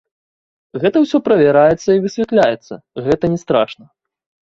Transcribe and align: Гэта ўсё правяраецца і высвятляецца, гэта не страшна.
Гэта 0.83 0.97
ўсё 1.03 1.17
правяраецца 1.27 1.89
і 1.99 2.03
высвятляецца, 2.07 2.73
гэта 3.09 3.25
не 3.37 3.47
страшна. 3.47 3.85